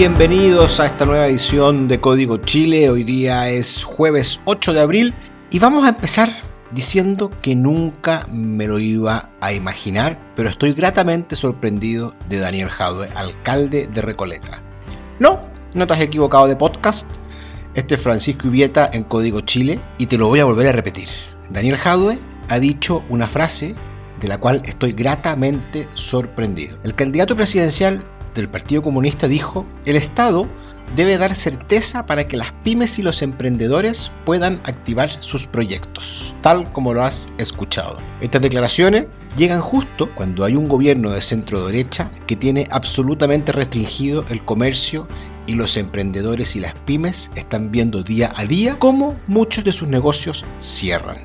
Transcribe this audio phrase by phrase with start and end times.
[0.00, 2.88] bienvenidos a esta nueva edición de Código Chile.
[2.88, 5.12] Hoy día es jueves 8 de abril
[5.50, 6.30] y vamos a empezar
[6.70, 13.10] diciendo que nunca me lo iba a imaginar, pero estoy gratamente sorprendido de Daniel Jadwe,
[13.14, 14.62] alcalde de Recoleta.
[15.18, 15.42] No,
[15.74, 17.16] no te has equivocado de podcast.
[17.74, 21.10] Este es Francisco Ubieta en Código Chile y te lo voy a volver a repetir.
[21.50, 23.74] Daniel Jadwe ha dicho una frase
[24.18, 26.78] de la cual estoy gratamente sorprendido.
[26.84, 28.02] El candidato presidencial
[28.34, 30.46] del Partido Comunista dijo, el Estado
[30.96, 36.70] debe dar certeza para que las pymes y los emprendedores puedan activar sus proyectos, tal
[36.72, 37.96] como lo has escuchado.
[38.20, 44.24] Estas declaraciones llegan justo cuando hay un gobierno de centro derecha que tiene absolutamente restringido
[44.30, 45.06] el comercio
[45.46, 49.88] y los emprendedores y las pymes están viendo día a día cómo muchos de sus
[49.88, 51.18] negocios cierran.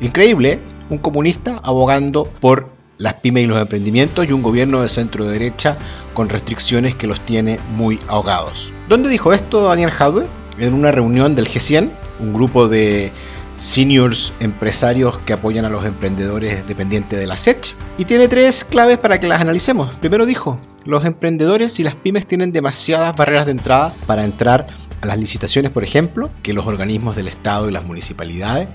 [0.00, 0.60] Increíble, ¿eh?
[0.90, 5.76] un comunista abogando por las pymes y los emprendimientos y un gobierno de centro derecha
[6.14, 8.72] con restricciones que los tiene muy ahogados.
[8.88, 10.26] ¿Dónde dijo esto Daniel Jadwe?
[10.58, 13.12] En una reunión del G100, un grupo de
[13.56, 17.74] seniors empresarios que apoyan a los emprendedores dependientes de la SECH.
[17.98, 19.94] Y tiene tres claves para que las analicemos.
[19.96, 24.66] Primero dijo, los emprendedores y las pymes tienen demasiadas barreras de entrada para entrar
[25.00, 28.68] a las licitaciones, por ejemplo, que los organismos del Estado y las municipalidades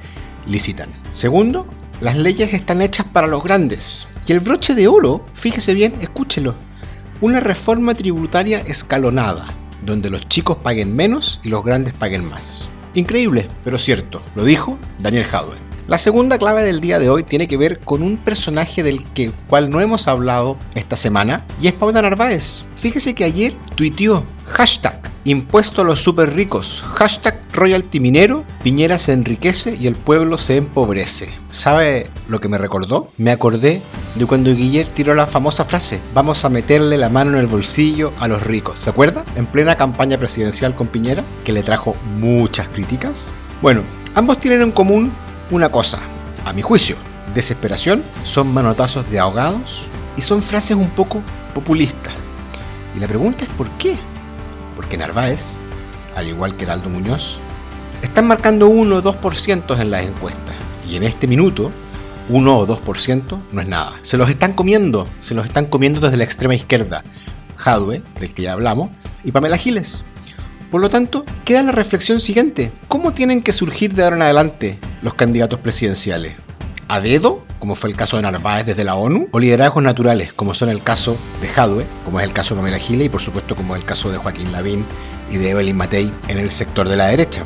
[0.45, 0.89] licitan.
[1.11, 1.67] Segundo,
[2.01, 4.07] las leyes están hechas para los grandes.
[4.31, 6.55] El broche de oro, fíjese bien, escúchelo,
[7.19, 9.45] una reforma tributaria escalonada,
[9.85, 12.69] donde los chicos paguen menos y los grandes paguen más.
[12.93, 15.57] Increíble, pero cierto, lo dijo Daniel Jadwe.
[15.89, 19.31] La segunda clave del día de hoy tiene que ver con un personaje del que,
[19.49, 22.63] cual no hemos hablado esta semana, y es Paula Narváez.
[22.81, 29.13] Fíjese que ayer tuiteó hashtag impuesto a los super ricos, hashtag royalty minero, Piñera se
[29.13, 31.29] enriquece y el pueblo se empobrece.
[31.51, 33.11] ¿Sabe lo que me recordó?
[33.17, 33.83] Me acordé
[34.15, 38.13] de cuando Guiller tiró la famosa frase, vamos a meterle la mano en el bolsillo
[38.19, 38.79] a los ricos.
[38.79, 39.23] ¿Se acuerda?
[39.35, 43.29] En plena campaña presidencial con Piñera, que le trajo muchas críticas.
[43.61, 43.83] Bueno,
[44.15, 45.11] ambos tienen en común
[45.51, 45.99] una cosa,
[46.45, 46.95] a mi juicio,
[47.35, 49.85] desesperación, son manotazos de ahogados
[50.17, 51.21] y son frases un poco
[51.53, 52.20] populistas.
[52.95, 53.97] Y la pregunta es ¿por qué?
[54.75, 55.55] Porque Narváez,
[56.15, 57.37] al igual que Daldo Muñoz,
[58.01, 60.55] están marcando 1 o 2% en las encuestas.
[60.87, 61.71] Y en este minuto,
[62.29, 63.93] 1 o 2% no es nada.
[64.01, 67.03] Se los están comiendo, se los están comiendo desde la extrema izquierda.
[67.57, 68.89] Jadwe, del que ya hablamos,
[69.23, 70.03] y Pamela Giles.
[70.71, 72.71] Por lo tanto, queda la reflexión siguiente.
[72.87, 76.35] ¿Cómo tienen que surgir de ahora en adelante los candidatos presidenciales?
[76.87, 79.29] ¿A dedo, como fue el caso de Narváez desde la ONU?
[79.31, 82.79] ¿O liderazgos naturales, como son el caso de Jadwe, como es el caso de Pamela
[82.79, 84.83] Giles y por supuesto como es el caso de Joaquín Lavín
[85.31, 87.45] y de Evelyn Matei en el sector de la derecha?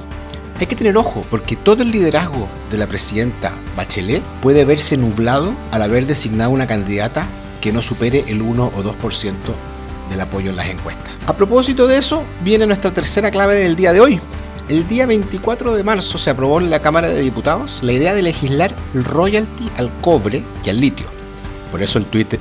[0.58, 5.54] Hay que tener ojo, porque todo el liderazgo de la presidenta Bachelet puede verse nublado
[5.72, 7.28] al haber designado una candidata
[7.60, 9.34] que no supere el 1 o 2%
[10.10, 11.12] del apoyo en las encuestas.
[11.28, 14.22] A propósito de eso, viene nuestra tercera clave del día de hoy.
[14.68, 18.24] El día 24 de marzo se aprobó en la Cámara de Diputados la idea de
[18.24, 21.06] legislar royalty al cobre y al litio.
[21.70, 22.34] Por eso el tuit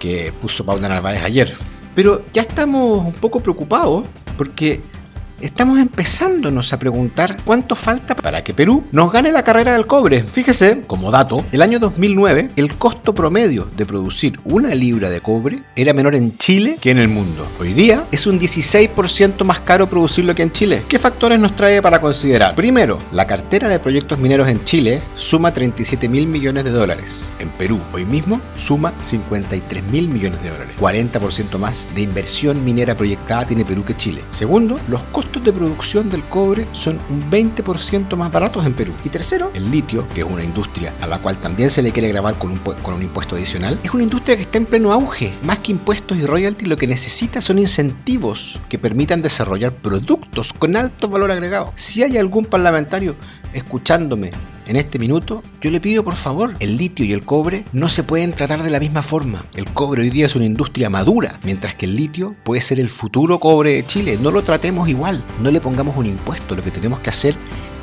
[0.00, 1.56] que puso Paula Narváez ayer.
[1.94, 4.04] Pero ya estamos un poco preocupados
[4.36, 4.80] porque
[5.40, 10.22] estamos empezándonos a preguntar cuánto falta para que Perú nos gane la carrera del cobre.
[10.22, 15.62] Fíjese, como dato, el año 2009 el costo promedio de producir una libra de cobre
[15.76, 17.46] era menor en Chile que en el mundo.
[17.58, 20.82] Hoy día es un 16% más caro producirlo que en Chile.
[20.88, 22.54] ¿Qué factores nos trae para considerar?
[22.54, 27.32] Primero, la cartera de proyectos mineros en Chile suma 37 mil millones de dólares.
[27.38, 30.74] En Perú, hoy mismo, suma 53 mil millones de dólares.
[30.78, 34.22] 40% más de inversión minera proyectada tiene Perú que Chile.
[34.30, 38.92] Segundo, los costos de producción del cobre son un 20% más baratos en Perú.
[39.04, 42.08] Y tercero, el litio, que es una industria a la cual también se le quiere
[42.08, 45.32] grabar con un, con un impuesto adicional, es una industria que está en pleno auge.
[45.44, 50.76] Más que impuestos y royalties, lo que necesita son incentivos que permitan desarrollar productos con
[50.76, 51.72] alto valor agregado.
[51.76, 53.14] Si hay algún parlamentario
[53.52, 54.32] escuchándome
[54.70, 58.04] en este minuto, yo le pido por favor, el litio y el cobre no se
[58.04, 59.44] pueden tratar de la misma forma.
[59.56, 62.88] El cobre hoy día es una industria madura, mientras que el litio puede ser el
[62.88, 64.16] futuro cobre de Chile.
[64.22, 67.34] No lo tratemos igual, no le pongamos un impuesto, lo que tenemos que hacer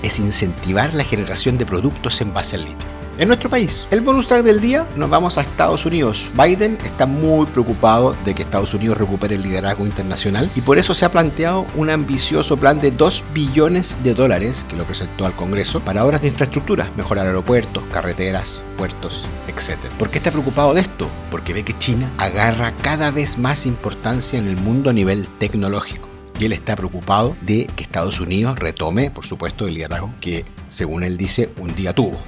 [0.01, 3.87] es incentivar la generación de productos en base al litio en nuestro país.
[3.91, 6.31] El bonus track del día nos vamos a Estados Unidos.
[6.35, 10.93] Biden está muy preocupado de que Estados Unidos recupere el liderazgo internacional y por eso
[10.93, 15.33] se ha planteado un ambicioso plan de 2 billones de dólares que lo presentó al
[15.33, 19.77] Congreso para obras de infraestructura, mejorar aeropuertos, carreteras, puertos, etc.
[19.97, 21.09] ¿Por qué está preocupado de esto?
[21.31, 26.07] Porque ve que China agarra cada vez más importancia en el mundo a nivel tecnológico
[26.39, 31.03] y él está preocupado de que Estados Unidos retome, por supuesto, el liderazgo que, según
[31.03, 32.19] él dice, un día tuvo.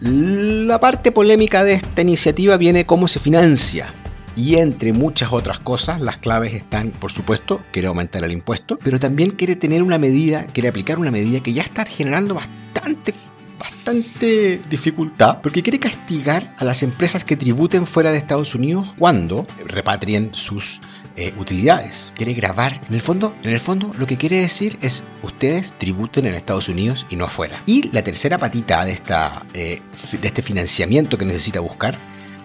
[0.00, 3.92] La parte polémica de esta iniciativa viene cómo se financia.
[4.36, 9.00] Y entre muchas otras cosas, las claves están, por supuesto, quiere aumentar el impuesto, pero
[9.00, 13.14] también quiere tener una medida, quiere aplicar una medida que ya está generando bastante
[13.58, 19.46] bastante dificultad porque quiere castigar a las empresas que tributen fuera de Estados Unidos cuando
[19.64, 20.80] repatrien sus
[21.16, 22.12] eh, utilidades.
[22.14, 22.80] Quiere grabar.
[22.88, 26.68] En el fondo, en el fondo, lo que quiere decir es ustedes tributen en Estados
[26.68, 27.62] Unidos y no afuera.
[27.66, 29.80] Y la tercera patita de esta eh,
[30.20, 31.94] de este financiamiento que necesita buscar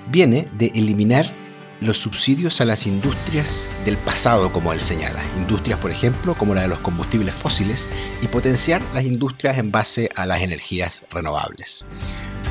[0.10, 1.26] viene de eliminar
[1.82, 5.22] los subsidios a las industrias del pasado, como él señala.
[5.36, 7.88] Industrias, por ejemplo, como la de los combustibles fósiles,
[8.22, 11.84] y potenciar las industrias en base a las energías renovables.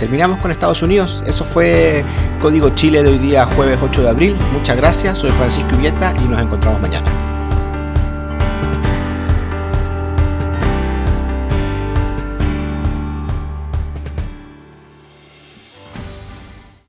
[0.01, 1.23] Terminamos con Estados Unidos.
[1.27, 2.03] Eso fue
[2.41, 4.37] Código Chile de hoy día, jueves 8 de abril.
[4.51, 5.19] Muchas gracias.
[5.19, 7.30] Soy Francisco Ubieta y nos encontramos mañana.